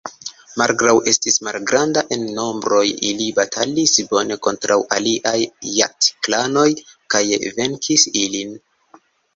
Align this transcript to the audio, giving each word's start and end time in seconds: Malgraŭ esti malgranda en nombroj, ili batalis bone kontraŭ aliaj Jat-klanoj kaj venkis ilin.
Malgraŭ 0.59 0.93
esti 1.11 1.33
malgranda 1.47 2.03
en 2.17 2.23
nombroj, 2.39 2.81
ili 3.11 3.27
batalis 3.41 3.95
bone 4.15 4.39
kontraŭ 4.49 4.79
aliaj 4.99 5.37
Jat-klanoj 5.77 6.69
kaj 7.17 7.27
venkis 7.61 8.13
ilin. 8.27 8.61